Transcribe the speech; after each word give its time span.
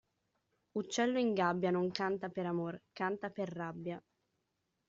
Uccello 0.79 1.19
in 1.19 1.35
gabbia 1.35 1.69
non 1.69 1.91
canta 1.91 2.29
per 2.29 2.47
amor, 2.47 2.81
canta 2.91 3.29
per 3.29 3.49
rabbia. 3.49 4.03